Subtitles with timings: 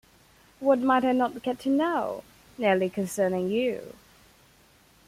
[0.59, 2.23] What might I not get to know,
[2.57, 3.93] nearly concerning you?